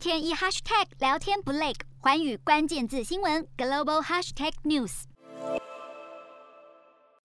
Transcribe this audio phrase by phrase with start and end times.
[0.00, 5.02] 天一 hashtag 聊天不累，环宇关键字新闻 global hashtag news。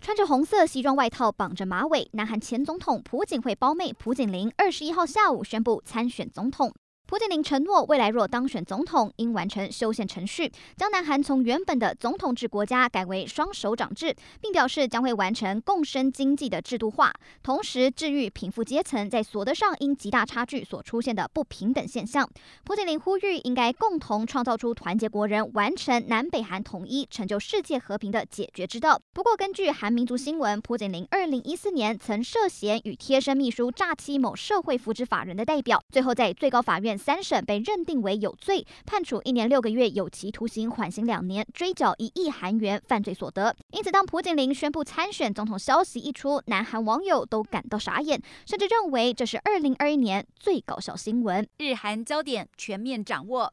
[0.00, 6.74] 穿着红色西装外套，绑着马尾，南韩前总统朴槿惠胞妹朴槿令二十一号下午宣布参选总统。
[7.06, 17.12] 朴槿令承诺，未来若当选总统，应完成修宪程序，将南韩从原本的总统制国家改为双首长制，并表示将会完成共生经济的制度化，
[17.44, 22.28] 同时治愈贫富阶层在所得上因极大差距所出现的不平等现象。
[22.64, 29.00] 朴槿令呼吁，应该共同创造出团结国人、完成南北韩统一、成就世界和平的解决之道。
[29.12, 36.95] 不过，根据韩民族新闻，朴槿令二零一四年曾涉嫌与贴身秘书诈欺某社会福祉法人的代表，最后在最高法院。
[36.96, 43.54] 三审被认定为有罪，判处一年六个月有期徒刑，缓刑两年，追缴一亿韩元犯罪所得。
[43.72, 51.46] 因此，当朴槿令宣布参选总统消息一出，南韩网友都感到傻眼，甚至认为这是二零二一年最搞笑新闻。
[51.58, 53.52] 日韩焦点全面掌握。